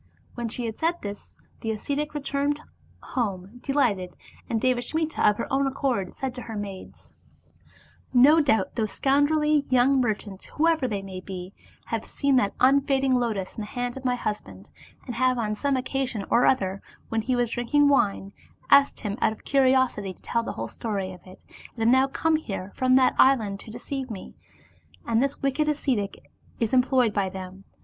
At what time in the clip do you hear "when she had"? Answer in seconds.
0.33-0.79